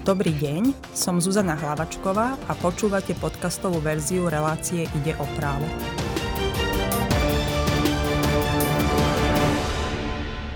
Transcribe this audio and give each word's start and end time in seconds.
Dobrý 0.00 0.32
deň, 0.32 0.96
som 0.96 1.20
Zuzana 1.20 1.52
Hlavačková 1.60 2.32
a 2.48 2.52
počúvate 2.56 3.12
podcastovú 3.20 3.84
verziu 3.84 4.32
relácie 4.32 4.88
Ide 4.96 5.12
o 5.20 5.28
právo. 5.36 5.68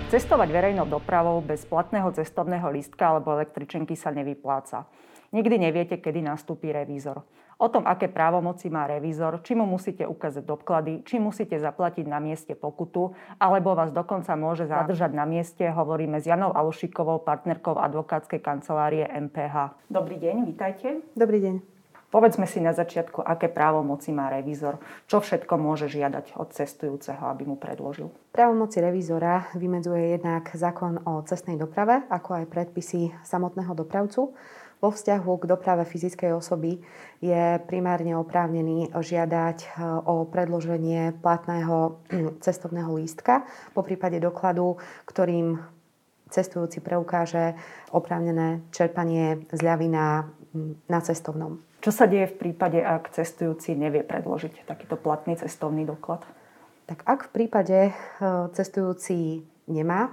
Cestovať 0.09 0.49
verejnou 0.49 0.89
dopravou 0.89 1.45
bez 1.45 1.61
platného 1.61 2.09
cestovného 2.17 2.73
lístka 2.73 3.05
alebo 3.13 3.37
električenky 3.37 3.93
sa 3.93 4.09
nevypláca. 4.09 4.89
Nikdy 5.33 5.55
neviete, 5.57 5.95
kedy 5.97 6.21
nastúpi 6.21 6.69
revízor 6.69 7.25
o 7.55 7.67
tom, 7.71 7.87
aké 7.87 8.11
právomoci 8.11 8.67
má 8.67 8.83
revízor, 8.87 9.39
či 9.43 9.55
mu 9.55 9.63
musíte 9.63 10.03
ukázať 10.03 10.43
doklady, 10.43 10.93
či 11.07 11.23
musíte 11.23 11.55
zaplatiť 11.55 12.03
na 12.03 12.19
mieste 12.19 12.51
pokutu, 12.51 13.15
alebo 13.39 13.75
vás 13.75 13.95
dokonca 13.95 14.35
môže 14.35 14.67
zadržať 14.67 15.15
na 15.15 15.23
mieste. 15.23 15.63
Hovoríme 15.63 16.19
s 16.19 16.27
Janou 16.27 16.51
Alušikovou, 16.51 17.23
partnerkou 17.23 17.79
advokátskej 17.79 18.43
kancelárie 18.43 19.07
MPH. 19.07 19.87
Dobrý 19.87 20.19
deň, 20.19 20.35
vítajte. 20.43 20.99
Dobrý 21.15 21.39
deň. 21.39 21.55
Povedzme 22.15 22.47
si 22.47 22.63
na 22.63 22.71
začiatku, 22.71 23.19
aké 23.19 23.51
právomoci 23.51 24.15
má 24.15 24.31
revízor, 24.31 24.79
čo 25.03 25.19
všetko 25.19 25.59
môže 25.59 25.91
žiadať 25.91 26.39
od 26.39 26.47
cestujúceho, 26.47 27.27
aby 27.27 27.43
mu 27.43 27.59
predložil. 27.59 28.07
Právomoci 28.31 28.79
revízora 28.79 29.51
vymedzuje 29.51 30.15
jednak 30.15 30.47
zákon 30.55 31.03
o 31.03 31.19
cestnej 31.27 31.59
doprave, 31.59 32.07
ako 32.07 32.39
aj 32.39 32.45
predpisy 32.47 33.11
samotného 33.19 33.75
dopravcu. 33.75 34.31
Vo 34.83 34.91
vzťahu 34.91 35.31
k 35.39 35.49
doprave 35.49 35.83
fyzickej 35.87 36.35
osoby 36.35 36.77
je 37.23 37.57
primárne 37.65 38.13
oprávnený 38.19 38.91
žiadať 38.91 39.57
e, 39.63 39.67
o 40.05 40.27
predloženie 40.27 41.15
platného 41.23 42.03
cestovného 42.45 42.91
lístka, 42.99 43.47
po 43.71 43.81
prípade 43.81 44.19
dokladu, 44.19 44.75
ktorým 45.07 45.57
cestujúci 46.29 46.81
preukáže 46.81 47.55
oprávnené 47.93 48.65
čerpanie 48.73 49.45
zľavy 49.53 49.87
na, 49.87 50.27
na 50.89 50.99
cestovnom. 50.99 51.61
Čo 51.79 51.93
sa 51.93 52.09
deje 52.09 52.33
v 52.33 52.49
prípade, 52.49 52.81
ak 52.81 53.13
cestujúci 53.13 53.77
nevie 53.77 54.01
predložiť 54.01 54.65
takýto 54.65 54.97
platný 54.97 55.37
cestovný 55.37 55.85
doklad? 55.85 56.25
Tak 56.89 57.05
ak 57.05 57.19
v 57.29 57.33
prípade 57.33 57.77
e, 57.89 57.91
cestujúci 58.53 59.45
nemá 59.69 60.09
e, 60.09 60.11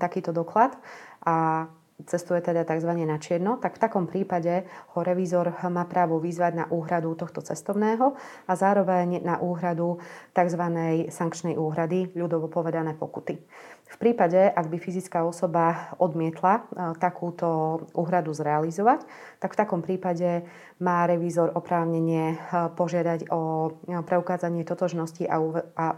takýto 0.00 0.32
doklad 0.32 0.76
a 1.24 1.68
cestuje 2.06 2.40
teda 2.40 2.64
tzv. 2.64 2.92
na 3.04 3.18
čierno, 3.18 3.58
tak 3.58 3.76
v 3.76 3.82
takom 3.82 4.04
prípade 4.06 4.64
ho 4.96 5.00
revízor 5.00 5.52
má 5.68 5.84
právo 5.84 6.20
vyzvať 6.20 6.52
na 6.54 6.64
úhradu 6.70 7.16
tohto 7.18 7.44
cestovného 7.44 8.14
a 8.46 8.52
zároveň 8.52 9.20
na 9.20 9.40
úhradu 9.40 9.98
tzv. 10.32 10.62
sankčnej 11.10 11.58
úhrady, 11.58 12.12
ľudovo 12.14 12.48
povedané 12.48 12.94
pokuty. 12.94 13.40
V 13.90 13.96
prípade, 13.98 14.38
ak 14.38 14.70
by 14.70 14.78
fyzická 14.78 15.26
osoba 15.26 15.90
odmietla 15.98 16.54
e, 16.54 16.62
takúto 17.02 17.82
úhradu 17.90 18.30
zrealizovať, 18.30 19.02
tak 19.42 19.58
v 19.58 19.60
takom 19.66 19.82
prípade 19.82 20.46
má 20.78 21.02
revízor 21.10 21.50
oprávnenie 21.58 22.34
e, 22.34 22.36
požiadať 22.78 23.26
o 23.34 23.74
e, 23.82 23.98
preukázanie 24.06 24.62
totožnosti 24.62 25.26
a 25.26 25.42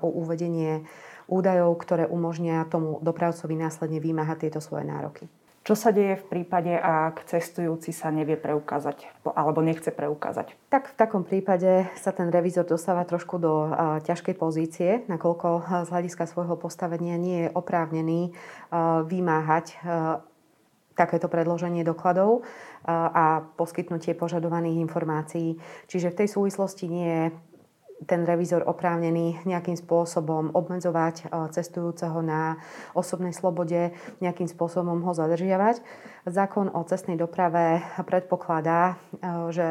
o 0.01 0.09
uvedenie 0.09 0.89
údajov, 1.29 1.77
ktoré 1.85 2.09
umožnia 2.09 2.65
tomu 2.65 2.97
dopravcovi 3.05 3.61
následne 3.61 4.01
vymáhať 4.01 4.49
tieto 4.49 4.65
svoje 4.65 4.89
nároky. 4.89 5.29
Čo 5.63 5.79
sa 5.79 5.95
deje 5.95 6.19
v 6.19 6.27
prípade, 6.27 6.75
ak 6.75 7.23
cestujúci 7.31 7.95
sa 7.95 8.11
nevie 8.11 8.35
preukázať 8.35 9.07
alebo 9.23 9.63
nechce 9.63 9.95
preukázať? 9.95 10.59
Tak 10.67 10.91
v 10.91 10.99
takom 10.99 11.23
prípade 11.23 11.87
sa 11.95 12.11
ten 12.11 12.35
revízor 12.35 12.67
dostáva 12.67 13.07
trošku 13.07 13.39
do 13.39 13.71
uh, 13.71 14.03
ťažkej 14.03 14.35
pozície, 14.35 15.07
nakoľko 15.07 15.63
z 15.87 15.89
hľadiska 15.95 16.27
svojho 16.27 16.59
postavenia 16.59 17.15
nie 17.15 17.47
je 17.47 17.55
oprávnený 17.55 18.35
uh, 18.35 19.07
vymáhať 19.07 19.79
takéto 20.93 21.29
predloženie 21.29 21.83
dokladov 21.89 22.45
a 22.85 23.41
poskytnutie 23.57 24.13
požadovaných 24.13 24.83
informácií. 24.83 25.57
Čiže 25.89 26.13
v 26.13 26.19
tej 26.25 26.29
súvislosti 26.29 26.87
nie 26.91 27.09
je 27.09 27.25
ten 28.07 28.27
revízor 28.27 28.67
oprávnený 28.67 29.47
nejakým 29.47 29.79
spôsobom 29.79 30.51
obmedzovať 30.55 31.15
e, 31.23 31.25
cestujúceho 31.55 32.19
na 32.23 32.59
osobnej 32.93 33.35
slobode, 33.35 33.95
nejakým 34.19 34.51
spôsobom 34.51 35.03
ho 35.07 35.13
zadržiavať. 35.15 35.83
Zákon 36.27 36.71
o 36.71 36.83
cestnej 36.87 37.19
doprave 37.19 37.83
predpokladá, 38.03 38.95
e, 38.95 39.55
že 39.55 39.67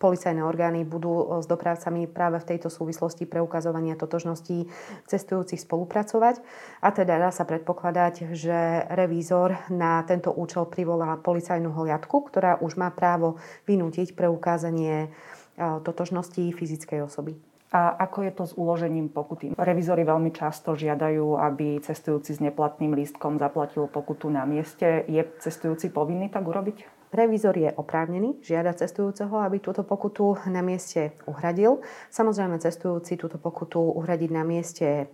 policajné 0.00 0.42
orgány 0.42 0.84
budú 0.84 1.12
e, 1.12 1.24
s 1.44 1.46
dopravcami 1.46 2.08
práve 2.08 2.40
v 2.40 2.48
tejto 2.56 2.72
súvislosti 2.72 3.28
preukazovania 3.28 4.00
totožností 4.00 4.68
cestujúcich 5.04 5.60
spolupracovať. 5.60 6.40
A 6.80 6.88
teda 6.92 7.20
dá 7.20 7.30
sa 7.32 7.44
predpokladať, 7.44 8.32
že 8.32 8.88
revízor 8.92 9.60
na 9.68 10.00
tento 10.08 10.32
účel 10.32 10.64
privolá 10.68 11.20
policajnú 11.20 11.72
hliadku, 11.72 12.32
ktorá 12.32 12.60
už 12.64 12.80
má 12.80 12.88
právo 12.92 13.36
vynútiť 13.68 14.16
preukázanie 14.16 15.12
totožností 15.54 16.50
fyzickej 16.50 17.06
osoby. 17.06 17.53
A 17.74 18.06
ako 18.06 18.22
je 18.22 18.32
to 18.32 18.44
s 18.46 18.54
uložením 18.54 19.10
pokuty? 19.10 19.50
Revizory 19.58 20.06
veľmi 20.06 20.30
často 20.30 20.78
žiadajú, 20.78 21.34
aby 21.42 21.82
cestujúci 21.82 22.38
s 22.38 22.38
neplatným 22.38 22.94
lístkom 22.94 23.42
zaplatil 23.42 23.90
pokutu 23.90 24.30
na 24.30 24.46
mieste. 24.46 25.02
Je 25.10 25.18
cestujúci 25.42 25.90
povinný 25.90 26.30
tak 26.30 26.46
urobiť? 26.46 27.10
Revizor 27.10 27.54
je 27.54 27.70
oprávnený 27.74 28.42
žiadať 28.42 28.86
cestujúceho, 28.86 29.42
aby 29.42 29.58
túto 29.58 29.82
pokutu 29.82 30.38
na 30.50 30.62
mieste 30.62 31.18
uhradil. 31.26 31.82
Samozrejme, 32.10 32.62
cestujúci 32.62 33.18
túto 33.18 33.38
pokutu 33.42 33.78
uhradiť 33.78 34.30
na 34.34 34.42
mieste 34.46 34.86
e, 34.86 35.04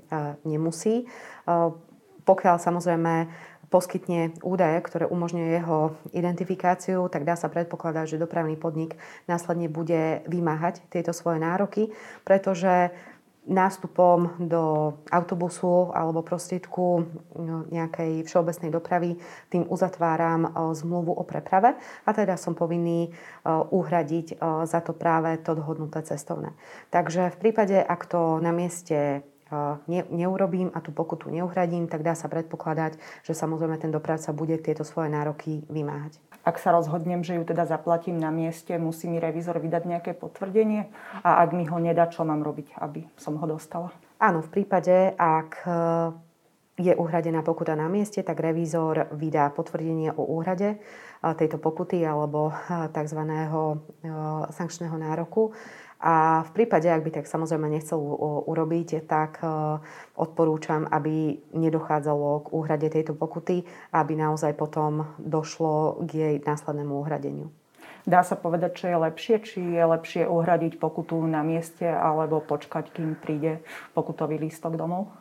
nemusí. 0.45 1.05
E, 1.05 1.07
pokiaľ 2.25 2.57
samozrejme 2.57 3.15
poskytne 3.71 4.35
údaje, 4.43 4.83
ktoré 4.83 5.07
umožňujú 5.07 5.49
jeho 5.49 5.79
identifikáciu, 6.11 7.07
tak 7.07 7.23
dá 7.23 7.39
sa 7.39 7.47
predpokladať, 7.47 8.19
že 8.19 8.23
dopravný 8.23 8.59
podnik 8.59 8.99
následne 9.31 9.71
bude 9.71 10.27
vymáhať 10.27 10.83
tieto 10.91 11.15
svoje 11.15 11.39
nároky, 11.39 11.95
pretože 12.27 12.91
nástupom 13.49 14.37
do 14.37 14.95
autobusu 15.09 15.91
alebo 15.97 16.21
prostriedku 16.21 17.09
no, 17.35 17.65
nejakej 17.73 18.29
všeobecnej 18.29 18.69
dopravy 18.69 19.17
tým 19.49 19.65
uzatváram 19.65 20.45
e, 20.45 20.51
zmluvu 20.77 21.17
o 21.17 21.25
preprave 21.25 21.75
a 22.05 22.11
teda 22.13 22.37
som 22.37 22.53
povinný 22.53 23.09
e, 23.09 23.11
uhradiť 23.51 24.27
e, 24.33 24.35
za 24.69 24.85
to 24.85 24.93
práve 24.93 25.41
to 25.41 25.57
dohodnuté 25.57 26.05
cestovné. 26.05 26.53
Takže 26.93 27.33
v 27.33 27.41
prípade, 27.41 27.77
ak 27.81 28.07
to 28.07 28.39
na 28.45 28.53
mieste 28.53 29.25
ne, 29.91 30.07
neurobím 30.11 30.71
a 30.75 30.81
tú 30.81 30.95
pokutu 30.95 31.31
neuhradím, 31.31 31.91
tak 31.91 32.07
dá 32.07 32.15
sa 32.15 32.31
predpokladať, 32.31 32.97
že 33.27 33.33
samozrejme 33.35 33.77
ten 33.83 33.91
dopravca 33.91 34.31
bude 34.31 34.59
tieto 34.63 34.87
svoje 34.87 35.11
nároky 35.11 35.67
vymáhať. 35.67 36.23
Ak 36.41 36.57
sa 36.57 36.73
rozhodnem, 36.73 37.21
že 37.21 37.37
ju 37.37 37.45
teda 37.45 37.69
zaplatím 37.69 38.17
na 38.17 38.33
mieste, 38.33 38.73
musí 38.81 39.05
mi 39.13 39.21
revizor 39.21 39.61
vydať 39.61 39.83
nejaké 39.85 40.13
potvrdenie 40.17 40.89
a 41.21 41.45
ak 41.45 41.53
mi 41.53 41.69
ho 41.69 41.77
nedá, 41.77 42.09
čo 42.09 42.25
mám 42.25 42.41
robiť, 42.41 42.81
aby 42.81 43.05
som 43.21 43.37
ho 43.37 43.45
dostala? 43.45 43.93
Áno, 44.17 44.41
v 44.41 44.49
prípade, 44.49 45.13
ak 45.21 45.65
e, 45.65 45.71
je 46.81 46.93
uhradená 46.97 47.45
pokuta 47.45 47.77
na 47.77 47.93
mieste, 47.93 48.25
tak 48.25 48.41
revízor 48.41 49.13
vydá 49.13 49.53
potvrdenie 49.53 50.17
o 50.17 50.25
úhrade 50.25 50.77
e, 50.77 50.79
tejto 51.37 51.61
pokuty 51.61 52.01
alebo 52.09 52.53
e, 52.53 52.89
tzv. 52.89 53.21
sankčného 54.49 54.97
nároku 54.97 55.53
a 56.01 56.49
v 56.49 56.51
prípade, 56.57 56.89
ak 56.89 57.05
by 57.05 57.11
tak 57.21 57.27
samozrejme 57.29 57.69
nechcel 57.69 58.01
urobiť, 58.49 59.05
tak 59.05 59.45
e, 59.45 59.77
odporúčam, 60.17 60.89
aby 60.89 61.37
nedochádzalo 61.53 62.49
k 62.49 62.53
úhrade 62.57 62.89
tejto 62.89 63.13
pokuty, 63.13 63.69
aby 63.93 64.17
naozaj 64.17 64.57
potom 64.57 65.13
došlo 65.21 66.01
k 66.09 66.11
jej 66.17 66.35
následnému 66.41 67.05
uhradeniu. 67.05 67.53
Dá 68.09 68.25
sa 68.25 68.33
povedať, 68.33 68.81
čo 68.81 68.87
je 68.89 68.97
lepšie? 68.97 69.35
Či 69.45 69.61
je 69.77 69.85
lepšie 69.85 70.23
uhradiť 70.25 70.81
pokutu 70.81 71.21
na 71.29 71.45
mieste 71.45 71.85
alebo 71.85 72.41
počkať, 72.41 72.97
kým 72.97 73.13
príde 73.21 73.61
pokutový 73.93 74.41
lístok 74.41 74.81
domov? 74.81 75.13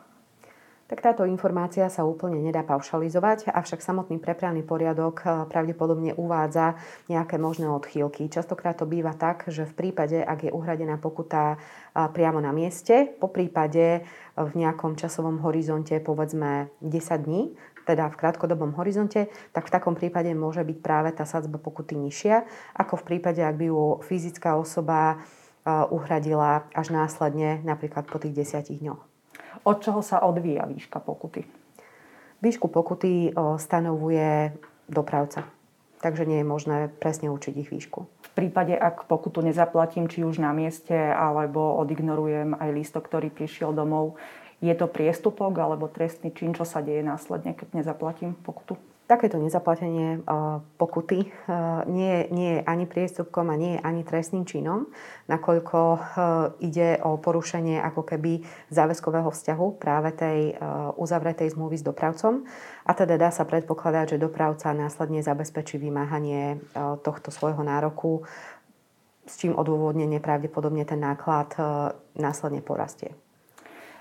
Tak 0.90 1.06
táto 1.06 1.22
informácia 1.22 1.86
sa 1.86 2.02
úplne 2.02 2.42
nedá 2.42 2.66
paušalizovať, 2.66 3.54
avšak 3.54 3.78
samotný 3.78 4.18
prepravný 4.18 4.66
poriadok 4.66 5.22
eh, 5.22 5.30
pravdepodobne 5.46 6.18
uvádza 6.18 6.74
nejaké 7.06 7.38
možné 7.38 7.70
odchýlky. 7.70 8.26
Častokrát 8.26 8.74
to 8.74 8.90
býva 8.90 9.14
tak, 9.14 9.46
že 9.46 9.70
v 9.70 9.86
prípade, 9.86 10.18
ak 10.18 10.50
je 10.50 10.50
uhradená 10.50 10.98
pokuta 10.98 11.54
eh, 11.54 12.10
priamo 12.10 12.42
na 12.42 12.50
mieste, 12.50 13.06
po 13.06 13.30
prípade 13.30 14.02
eh, 14.02 14.04
v 14.34 14.50
nejakom 14.58 14.98
časovom 14.98 15.38
horizonte 15.46 15.94
povedzme 16.02 16.74
10 16.82 17.22
dní, 17.22 17.54
teda 17.86 18.10
v 18.10 18.18
krátkodobom 18.18 18.74
horizonte, 18.74 19.30
tak 19.54 19.70
v 19.70 19.74
takom 19.78 19.94
prípade 19.94 20.34
môže 20.34 20.66
byť 20.66 20.78
práve 20.82 21.14
tá 21.14 21.22
sadzba 21.22 21.62
pokuty 21.62 21.94
nižšia, 21.94 22.42
ako 22.74 22.98
v 22.98 23.06
prípade, 23.14 23.38
ak 23.38 23.54
by 23.54 23.66
ju 23.70 23.82
fyzická 24.02 24.58
osoba 24.58 25.22
uhradila 25.66 26.70
až 26.72 26.88
následne, 26.88 27.60
napríklad 27.68 28.08
po 28.08 28.16
tých 28.16 28.32
10 28.32 28.80
dňoch. 28.80 29.09
Od 29.64 29.76
čoho 29.84 30.00
sa 30.00 30.24
odvíja 30.24 30.64
výška 30.64 31.00
pokuty? 31.04 31.44
Výšku 32.40 32.72
pokuty 32.72 33.36
stanovuje 33.60 34.56
dopravca. 34.88 35.44
Takže 36.00 36.24
nie 36.24 36.40
je 36.40 36.48
možné 36.48 36.88
presne 36.88 37.28
určiť 37.28 37.54
ich 37.60 37.68
výšku. 37.68 38.00
V 38.00 38.30
prípade, 38.32 38.72
ak 38.72 39.04
pokutu 39.04 39.44
nezaplatím, 39.44 40.08
či 40.08 40.24
už 40.24 40.40
na 40.40 40.56
mieste, 40.56 40.96
alebo 40.96 41.76
odignorujem 41.76 42.56
aj 42.56 42.72
lístok, 42.72 43.04
ktorý 43.04 43.28
prišiel 43.28 43.76
domov, 43.76 44.16
je 44.64 44.72
to 44.72 44.88
priestupok 44.88 45.52
alebo 45.60 45.92
trestný 45.92 46.32
čin, 46.32 46.56
čo 46.56 46.64
sa 46.64 46.80
deje 46.80 47.04
následne, 47.04 47.52
keď 47.52 47.84
nezaplatím 47.84 48.32
pokutu? 48.32 48.80
Takéto 49.10 49.42
nezaplatenie 49.42 50.22
pokuty 50.78 51.26
nie, 51.90 52.30
nie 52.30 52.50
je 52.54 52.60
ani 52.62 52.86
priestupkom 52.86 53.50
a 53.50 53.58
nie 53.58 53.74
je 53.74 53.82
ani 53.82 54.06
trestným 54.06 54.46
činom, 54.46 54.86
nakoľko 55.26 55.78
ide 56.62 57.02
o 57.02 57.18
porušenie 57.18 57.82
ako 57.82 58.06
keby 58.06 58.46
záväzkového 58.70 59.34
vzťahu 59.34 59.66
práve 59.82 60.14
tej 60.14 60.54
uzavretej 60.94 61.58
zmluvy 61.58 61.82
s 61.82 61.86
dopravcom. 61.90 62.46
A 62.86 62.94
teda 62.94 63.18
dá 63.18 63.34
sa 63.34 63.42
predpokladať, 63.42 64.14
že 64.14 64.22
dopravca 64.22 64.70
následne 64.70 65.26
zabezpečí 65.26 65.82
vymáhanie 65.82 66.62
tohto 67.02 67.34
svojho 67.34 67.66
nároku, 67.66 68.22
s 69.26 69.42
čím 69.42 69.58
odôvodnenie 69.58 70.22
pravdepodobne 70.22 70.86
ten 70.86 71.02
náklad 71.02 71.50
následne 72.14 72.62
porastie. 72.62 73.10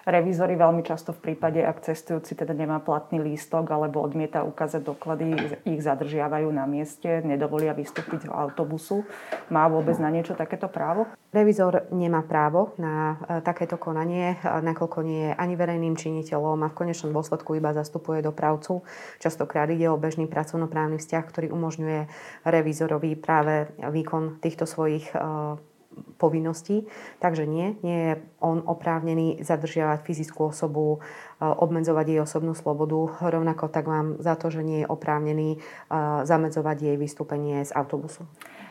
Revízory 0.09 0.57
veľmi 0.57 0.81
často 0.81 1.13
v 1.13 1.21
prípade, 1.21 1.61
ak 1.61 1.85
cestujúci 1.85 2.33
teda 2.33 2.57
nemá 2.57 2.81
platný 2.81 3.21
lístok 3.21 3.69
alebo 3.69 4.01
odmieta 4.01 4.41
ukázať 4.41 4.81
doklady, 4.81 5.37
ich 5.69 5.85
zadržiavajú 5.85 6.49
na 6.49 6.65
mieste, 6.65 7.21
nedovolia 7.21 7.77
vystúpiť 7.77 8.25
z 8.25 8.33
autobusu. 8.33 9.05
Má 9.53 9.69
vôbec 9.69 9.93
na 10.01 10.09
niečo 10.09 10.33
takéto 10.33 10.65
právo? 10.65 11.05
Revizor 11.29 11.85
nemá 11.93 12.25
právo 12.25 12.73
na 12.81 13.21
e, 13.21 13.45
takéto 13.45 13.77
konanie, 13.77 14.33
e, 14.33 14.37
nakoľko 14.41 14.99
nie 15.05 15.29
je 15.29 15.33
ani 15.37 15.53
verejným 15.53 15.93
činiteľom 15.93 16.57
a 16.65 16.73
v 16.73 16.77
konečnom 16.81 17.13
dôsledku 17.13 17.53
iba 17.53 17.69
zastupuje 17.77 18.25
dopravcu. 18.25 18.81
Častokrát 19.21 19.69
ide 19.69 19.93
o 19.93 20.01
bežný 20.01 20.25
pracovnoprávny 20.25 20.97
vzťah, 20.97 21.23
ktorý 21.29 21.53
umožňuje 21.53 22.09
revizorovi 22.49 23.13
práve 23.13 23.69
výkon 23.77 24.41
týchto 24.41 24.65
svojich 24.65 25.13
e, 25.13 25.21
povinností. 26.17 26.85
Takže 27.19 27.47
nie, 27.47 27.75
nie 27.85 27.97
je 27.97 28.13
on 28.39 28.63
oprávnený 28.63 29.43
zadržiavať 29.43 30.03
fyzickú 30.03 30.51
osobu, 30.51 30.97
e, 30.97 31.45
obmedzovať 31.45 32.05
jej 32.09 32.19
osobnú 32.21 32.53
slobodu. 32.53 33.15
Rovnako 33.19 33.71
tak 33.71 33.87
mám 33.87 34.19
za 34.19 34.35
to, 34.35 34.51
že 34.51 34.61
nie 34.61 34.83
je 34.83 34.91
oprávnený 34.91 35.49
e, 35.55 35.59
zamedzovať 36.27 36.77
jej 36.93 36.95
vystúpenie 36.95 37.63
z 37.63 37.71
autobusu. 37.73 38.27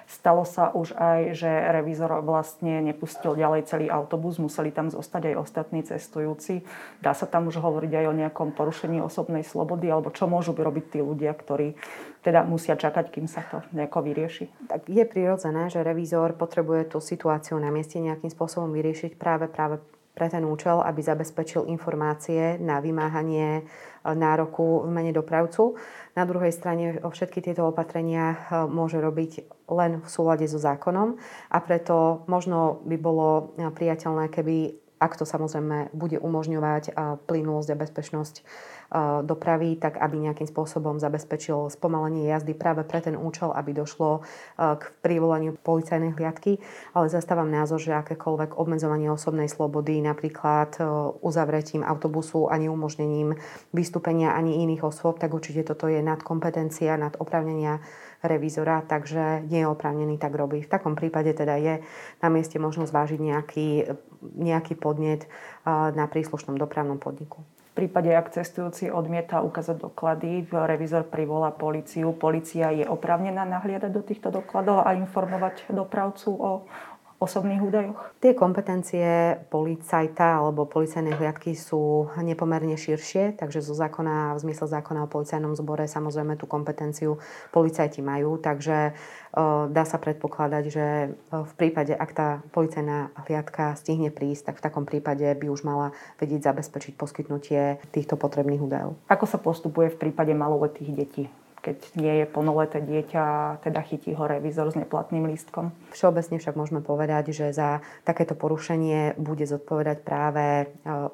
Stalo 0.09 0.49
sa 0.49 0.73
už 0.73 0.97
aj, 0.97 1.37
že 1.37 1.51
revízor 1.69 2.25
vlastne 2.25 2.81
nepustil 2.81 3.37
ďalej 3.37 3.69
celý 3.69 3.87
autobus, 3.93 4.41
museli 4.41 4.73
tam 4.73 4.89
zostať 4.89 5.29
aj 5.29 5.35
ostatní 5.37 5.85
cestujúci. 5.85 6.65
Dá 7.05 7.13
sa 7.13 7.29
tam 7.29 7.53
už 7.53 7.61
hovoriť 7.61 7.93
aj 7.93 8.07
o 8.09 8.17
nejakom 8.17 8.57
porušení 8.57 9.05
osobnej 9.05 9.45
slobody, 9.45 9.93
alebo 9.93 10.09
čo 10.09 10.25
môžu 10.25 10.57
robiť 10.57 10.97
tí 10.97 11.05
ľudia, 11.05 11.37
ktorí 11.37 11.77
teda 12.25 12.41
musia 12.49 12.81
čakať, 12.81 13.13
kým 13.13 13.29
sa 13.29 13.45
to 13.53 13.61
nejako 13.77 14.01
vyrieši? 14.09 14.49
Tak 14.65 14.89
je 14.89 15.05
prirodzené, 15.05 15.69
že 15.69 15.85
revízor 15.85 16.33
potrebuje 16.41 16.97
tú 16.97 17.05
situáciu 17.05 17.61
na 17.61 17.69
mieste 17.69 18.01
nejakým 18.01 18.33
spôsobom 18.33 18.73
vyriešiť 18.73 19.21
práve, 19.21 19.45
práve 19.45 19.77
pre 20.19 20.27
ten 20.27 20.43
účel, 20.43 20.83
aby 20.83 20.99
zabezpečil 20.99 21.71
informácie 21.71 22.59
na 22.59 22.83
vymáhanie 22.83 23.63
e, 23.63 23.63
nároku 24.11 24.83
v 24.83 24.91
mene 24.91 25.15
dopravcu. 25.15 25.79
Na 26.19 26.27
druhej 26.27 26.51
strane 26.51 26.99
všetky 26.99 27.39
tieto 27.39 27.71
opatrenia 27.71 28.35
e, 28.35 28.37
môže 28.67 28.99
robiť 28.99 29.47
len 29.71 30.03
v 30.03 30.09
súlade 30.11 30.51
so 30.51 30.59
zákonom 30.59 31.15
a 31.55 31.59
preto 31.63 32.27
možno 32.27 32.83
by 32.83 32.99
bolo 32.99 33.55
e, 33.55 33.71
priateľné, 33.71 34.27
keby 34.35 34.88
ak 34.99 35.19
to 35.19 35.25
samozrejme 35.25 35.95
bude 35.95 36.19
umožňovať 36.19 36.95
plynulosť 37.27 37.69
a 37.73 37.81
bezpečnosť 37.81 38.37
dopravy, 39.25 39.77
tak 39.77 40.01
aby 40.01 40.17
nejakým 40.17 40.49
spôsobom 40.49 40.97
zabezpečil 40.97 41.69
spomalenie 41.69 42.25
jazdy 42.33 42.57
práve 42.57 42.89
pre 42.89 43.05
ten 43.05 43.21
účel, 43.21 43.53
aby 43.53 43.77
došlo 43.77 44.25
k 44.57 44.83
privolaniu 45.05 45.61
policajnej 45.61 46.17
hliadky. 46.17 46.57
Ale 46.97 47.13
zastávam 47.13 47.53
názor, 47.53 47.85
že 47.85 47.93
akékoľvek 47.93 48.57
obmedzovanie 48.57 49.13
osobnej 49.13 49.53
slobody, 49.53 50.01
napríklad 50.01 50.81
uzavretím 51.21 51.85
autobusu 51.85 52.49
a 52.49 52.57
neumožnením 52.57 53.37
vystúpenia 53.77 54.33
ani 54.33 54.65
iných 54.65 54.89
osôb, 54.89 55.21
tak 55.21 55.37
určite 55.37 55.69
toto 55.69 55.85
je 55.85 56.01
nadkompetencia, 56.01 56.97
nad 56.97 57.13
oprávnenia 57.21 57.85
revízora, 58.23 58.83
takže 58.83 59.47
nie 59.47 59.63
je 59.63 59.71
oprávnený 59.71 60.19
tak 60.19 60.35
robiť. 60.35 60.67
V 60.67 60.73
takom 60.73 60.99
prípade 60.99 61.31
teda 61.35 61.55
je 61.59 61.75
na 62.19 62.29
mieste 62.29 62.59
možno 62.59 62.87
zvážiť 62.87 63.21
nejaký, 63.23 63.69
nejaký 64.23 64.75
podnet 64.75 65.31
na 65.69 66.05
príslušnom 66.11 66.59
dopravnom 66.59 66.99
podniku 66.99 67.47
prípade, 67.79 68.11
ak 68.11 68.35
cestujúci 68.35 68.91
odmieta 68.91 69.39
ukázať 69.39 69.87
doklady, 69.87 70.51
revizor 70.51 71.07
privolá 71.07 71.55
policiu. 71.55 72.11
Polícia 72.11 72.75
je 72.75 72.83
oprávnená 72.83 73.47
nahliadať 73.47 73.91
do 73.95 74.03
týchto 74.03 74.35
dokladov 74.35 74.83
a 74.83 74.99
informovať 74.99 75.71
dopravcu 75.71 76.35
o 76.35 76.51
osobných 77.19 77.63
údajoch? 77.63 77.99
Tie 78.23 78.35
kompetencie 78.35 79.39
policajta 79.51 80.39
alebo 80.39 80.71
policajnej 80.71 81.19
hliadky 81.19 81.59
sú 81.59 82.11
nepomerne 82.19 82.79
širšie, 82.79 83.35
takže 83.39 83.63
zo 83.63 83.75
zákona, 83.75 84.39
v 84.39 84.43
zmysle 84.47 84.71
zákona 84.71 85.07
o 85.07 85.11
policajnom 85.11 85.59
zbore 85.59 85.91
samozrejme 85.91 86.39
tú 86.39 86.47
kompetenciu 86.47 87.19
policajti 87.51 88.03
majú, 88.03 88.39
takže 88.39 88.95
dá 89.69 89.85
sa 89.85 89.99
predpokladať, 90.01 90.65
že 90.71 90.87
v 91.31 91.53
prípade, 91.59 91.93
ak 91.93 92.11
tá 92.15 92.29
policajná 92.55 93.13
hliadka 93.27 93.77
stihne 93.77 94.09
prísť, 94.09 94.51
tak 94.51 94.63
v 94.63 94.65
takom 94.65 94.85
prípade 94.89 95.27
by 95.37 95.47
už 95.51 95.67
mala 95.67 95.93
vedieť 96.23 96.49
zabezpečiť 96.55 96.97
poskytnutie 96.97 97.83
týchto 97.93 98.17
potrebných 98.17 98.63
údajov. 98.63 98.97
Ako 99.11 99.27
sa 99.29 99.37
postupuje 99.43 99.93
v 99.93 100.01
prípade 100.01 100.33
maloletých 100.33 100.91
detí? 100.95 101.25
Keď 101.61 101.77
nie 102.01 102.25
je 102.25 102.27
plnoleté 102.27 102.81
dieťa, 102.81 103.59
teda 103.61 103.81
chytí 103.85 104.17
ho 104.17 104.25
revizor 104.25 104.73
s 104.73 104.79
neplatným 104.81 105.29
lístkom. 105.29 105.71
Všeobecne 105.93 106.41
však 106.41 106.55
môžeme 106.57 106.81
povedať, 106.81 107.37
že 107.37 107.53
za 107.53 107.85
takéto 108.03 108.33
porušenie 108.33 109.21
bude 109.21 109.45
zodpovedať 109.45 110.01
práve 110.01 110.45
e, 110.65 110.67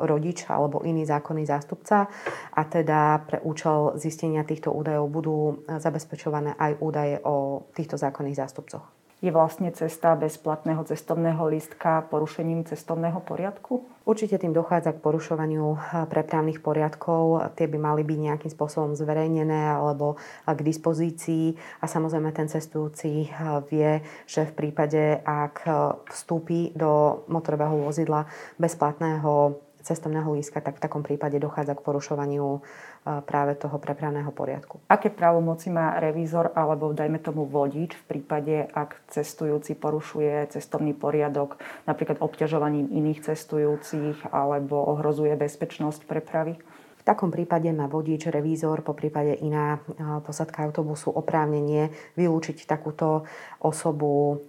rodič 0.05 0.47
alebo 0.47 0.87
iný 0.87 1.03
zákonný 1.03 1.45
zástupca 1.45 2.07
a 2.55 2.63
teda 2.63 3.27
pre 3.27 3.39
účel 3.43 3.99
zistenia 3.99 4.47
týchto 4.47 4.71
údajov 4.71 5.11
budú 5.11 5.37
zabezpečované 5.67 6.55
aj 6.55 6.73
údaje 6.79 7.17
o 7.27 7.67
týchto 7.75 7.99
zákonných 7.99 8.39
zástupcoch 8.39 8.94
je 9.25 9.33
vlastne 9.33 9.73
cesta 9.73 10.13
bezplatného 10.13 10.85
cestovného 10.85 11.41
lístka 11.49 12.05
porušením 12.13 12.69
cestovného 12.69 13.25
poriadku? 13.25 13.81
Určite 14.05 14.37
tým 14.37 14.53
dochádza 14.53 14.93
k 14.93 15.01
porušovaniu 15.01 15.65
eh, 15.73 15.81
prepravných 16.05 16.61
poriadkov. 16.61 17.57
Tie 17.57 17.65
by 17.65 17.79
mali 17.81 18.05
byť 18.05 18.19
nejakým 18.21 18.53
spôsobom 18.53 18.93
zverejnené 18.93 19.81
alebo 19.81 20.21
eh, 20.21 20.53
k 20.53 20.61
dispozícii. 20.61 21.57
A 21.81 21.89
samozrejme 21.89 22.37
ten 22.37 22.53
cestujúci 22.53 23.25
eh, 23.25 23.65
vie, 23.73 24.05
že 24.29 24.45
v 24.45 24.53
prípade, 24.53 25.25
ak 25.25 25.65
vstúpi 26.13 26.77
do 26.77 27.25
motorového 27.33 27.81
vozidla 27.81 28.29
bezplatného 28.61 29.64
cestovného 29.85 30.33
lístka, 30.33 30.65
tak 30.65 30.81
v 30.81 30.85
takom 30.89 31.05
prípade 31.05 31.37
dochádza 31.37 31.77
k 31.77 31.85
porušovaniu 31.85 32.65
práve 33.05 33.53
toho 33.61 33.77
prepravného 33.77 34.33
poriadku. 34.33 34.81
Aké 34.89 35.13
právomoci 35.13 35.69
má 35.69 36.01
revízor 36.01 36.57
alebo 36.57 36.97
dajme 36.97 37.21
tomu 37.21 37.45
vodič 37.45 37.93
v 37.93 38.05
prípade, 38.17 38.65
ak 38.73 38.97
cestujúci 39.13 39.77
porušuje 39.77 40.57
cestovný 40.57 40.97
poriadok 40.97 41.61
napríklad 41.85 42.25
obťažovaním 42.25 42.89
iných 42.89 43.29
cestujúcich 43.29 44.33
alebo 44.33 44.81
ohrozuje 44.89 45.37
bezpečnosť 45.37 46.09
prepravy? 46.09 46.57
V 47.05 47.13
takom 47.13 47.29
prípade 47.29 47.69
má 47.69 47.85
vodič, 47.85 48.25
revízor, 48.33 48.81
po 48.81 48.97
prípade 48.97 49.37
iná 49.45 49.77
posadka 50.25 50.65
autobusu 50.65 51.13
oprávnenie 51.13 51.93
vylúčiť 52.17 52.65
takúto 52.65 53.29
osobu 53.61 54.41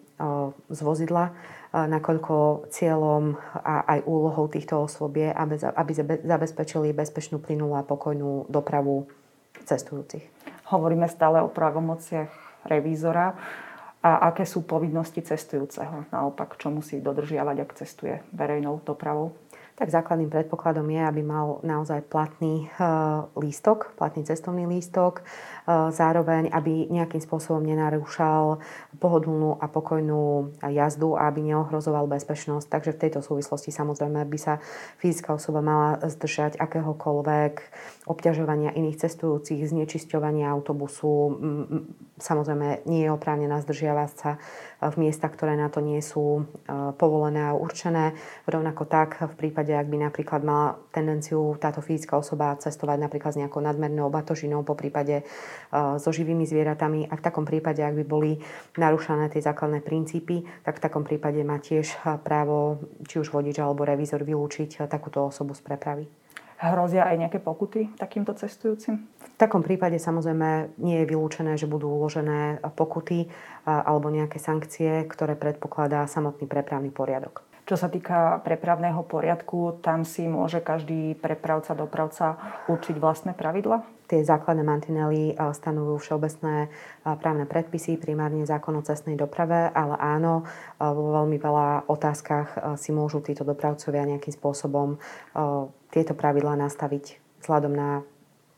z 0.72 0.80
vozidla 0.80 1.36
nakoľko 1.76 2.68
cieľom 2.72 3.36
a 3.60 3.84
aj 3.96 4.00
úlohou 4.08 4.48
týchto 4.48 4.88
osôb 4.88 5.20
je, 5.20 5.28
aby, 5.28 5.92
zabezpečili 6.24 6.96
bezpečnú, 6.96 7.44
plynulú 7.44 7.76
a 7.76 7.84
pokojnú 7.84 8.48
dopravu 8.48 9.12
cestujúcich. 9.68 10.24
Hovoríme 10.72 11.12
stále 11.12 11.44
o 11.44 11.52
pravomociach 11.52 12.32
revízora 12.66 13.36
a 14.06 14.30
aké 14.30 14.46
sú 14.46 14.64
povinnosti 14.64 15.20
cestujúceho. 15.20 16.06
Naopak, 16.14 16.56
čo 16.62 16.70
musí 16.70 17.02
dodržiavať, 17.02 17.58
ak 17.58 17.72
cestuje 17.76 18.22
verejnou 18.32 18.80
dopravou? 18.86 19.34
Tak 19.76 19.92
základným 19.92 20.32
predpokladom 20.32 20.88
je, 20.88 21.04
aby 21.04 21.20
mal 21.20 21.60
naozaj 21.60 22.08
platný 22.08 22.72
eh, 22.72 22.84
lístok, 23.36 23.92
platný 24.00 24.24
cestovný 24.24 24.64
lístok, 24.64 25.20
eh, 25.20 25.92
zároveň, 25.92 26.48
aby 26.48 26.88
nejakým 26.88 27.20
spôsobom 27.20 27.60
nenarúšal 27.60 28.64
pohodlnú 29.04 29.60
a 29.60 29.68
pokojnú 29.68 30.56
jazdu 30.64 31.20
a 31.20 31.28
aby 31.28 31.52
neohrozoval 31.52 32.08
bezpečnosť. 32.08 32.72
Takže 32.72 32.96
v 32.96 33.02
tejto 33.08 33.20
súvislosti 33.20 33.76
samozrejme 33.76 34.24
by 34.24 34.40
sa 34.40 34.64
fyzická 35.04 35.36
osoba 35.36 35.60
mala 35.60 36.00
zdržať 36.08 36.56
akéhokoľvek 36.56 37.54
obťažovania 38.08 38.72
iných 38.72 39.04
cestujúcich, 39.04 39.60
znečisťovania 39.68 40.48
autobusu. 40.56 41.36
Samozrejme 42.16 42.88
nie 42.88 43.04
je 43.04 43.12
oprávnená 43.12 43.60
zdržiavať 43.60 44.12
sa 44.16 44.32
v 44.80 44.96
miestach, 45.04 45.34
ktoré 45.34 45.58
na 45.60 45.68
to 45.68 45.84
nie 45.84 46.00
sú 46.00 46.48
eh, 46.48 46.96
povolené 46.96 47.52
a 47.52 47.58
určené. 47.58 48.16
Rovnako 48.48 48.88
tak 48.88 49.20
v 49.20 49.36
prípade 49.36 49.65
prípade, 49.66 49.82
ak 49.82 49.90
by 49.90 49.98
napríklad 49.98 50.42
mala 50.46 50.78
tendenciu 50.94 51.58
táto 51.58 51.82
fyzická 51.82 52.22
osoba 52.22 52.54
cestovať 52.62 53.02
napríklad 53.02 53.34
s 53.34 53.42
nejakou 53.42 53.66
nadmernou 53.66 54.14
batožinou, 54.14 54.62
po 54.62 54.78
prípade 54.78 55.26
uh, 55.26 55.98
so 55.98 56.14
živými 56.14 56.46
zvieratami 56.46 57.10
a 57.10 57.18
v 57.18 57.26
takom 57.26 57.50
prípade, 57.50 57.82
ak 57.82 57.98
by 57.98 58.06
boli 58.06 58.38
narušané 58.78 59.34
tie 59.34 59.42
základné 59.42 59.82
princípy, 59.82 60.46
tak 60.62 60.78
v 60.78 60.84
takom 60.86 61.02
prípade 61.02 61.42
má 61.42 61.58
tiež 61.58 61.98
právo 62.22 62.78
či 63.10 63.18
už 63.18 63.34
vodič 63.34 63.58
alebo 63.58 63.82
revízor 63.82 64.22
vylúčiť 64.22 64.86
takúto 64.86 65.34
osobu 65.34 65.58
z 65.58 65.66
prepravy. 65.66 66.06
Hrozia 66.62 67.10
aj 67.10 67.26
nejaké 67.26 67.40
pokuty 67.42 67.90
takýmto 67.98 68.38
cestujúcim? 68.38 69.02
V 69.18 69.38
takom 69.42 69.66
prípade 69.66 69.98
samozrejme 69.98 70.78
nie 70.78 71.02
je 71.02 71.10
vylúčené, 71.10 71.58
že 71.58 71.66
budú 71.66 71.90
uložené 71.90 72.62
pokuty 72.78 73.28
alebo 73.66 74.14
nejaké 74.14 74.38
sankcie, 74.38 75.04
ktoré 75.10 75.34
predpokladá 75.36 76.06
samotný 76.06 76.46
prepravný 76.46 76.94
poriadok. 76.94 77.55
Čo 77.66 77.82
sa 77.82 77.90
týka 77.90 78.46
prepravného 78.46 79.02
poriadku, 79.10 79.82
tam 79.82 80.06
si 80.06 80.30
môže 80.30 80.62
každý 80.62 81.18
prepravca, 81.18 81.74
dopravca 81.74 82.38
určiť 82.70 83.02
vlastné 83.02 83.34
pravidla? 83.34 83.82
Tie 84.06 84.22
základné 84.22 84.62
mantinely 84.62 85.34
stanovujú 85.34 85.98
všeobecné 85.98 86.70
právne 87.02 87.50
predpisy, 87.50 87.98
primárne 87.98 88.46
zákon 88.46 88.70
o 88.78 88.86
cestnej 88.86 89.18
doprave, 89.18 89.74
ale 89.74 89.98
áno, 89.98 90.46
vo 90.78 91.10
veľmi 91.18 91.42
veľa 91.42 91.90
otázkach 91.90 92.78
si 92.78 92.94
môžu 92.94 93.26
títo 93.26 93.42
dopravcovia 93.42 94.14
nejakým 94.14 94.38
spôsobom 94.38 95.02
tieto 95.90 96.14
pravidlá 96.14 96.54
nastaviť 96.70 97.18
vzhľadom 97.42 97.74
na 97.74 98.06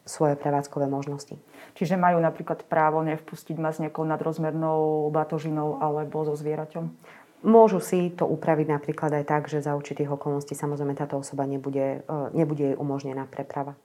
svoje 0.03 0.35
prevádzkové 0.35 0.91
možnosti. 0.91 1.39
Čiže 1.79 1.95
majú 1.95 2.19
napríklad 2.19 2.67
právo 2.67 2.99
nevpustiť 3.07 3.55
ma 3.55 3.71
s 3.71 3.79
nejakou 3.79 4.03
nadrozmernou 4.03 5.07
batožinou 5.15 5.79
alebo 5.79 6.27
so 6.27 6.35
zvieraťom? 6.35 7.15
Môžu 7.45 7.77
si 7.77 8.09
to 8.17 8.25
upraviť 8.25 8.67
napríklad 8.69 9.13
aj 9.21 9.25
tak, 9.29 9.43
že 9.45 9.61
za 9.61 9.77
určitých 9.77 10.09
okolností 10.09 10.57
samozrejme 10.57 10.97
táto 10.97 11.21
osoba 11.21 11.45
nebude, 11.45 12.01
e, 12.01 12.15
nebude 12.33 12.73
jej 12.73 12.77
umožnená 12.77 13.29
preprava. 13.29 13.77